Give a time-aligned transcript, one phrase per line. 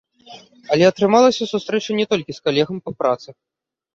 [0.75, 3.29] Але атрымалася сустрэча не толькі з калегам па працы.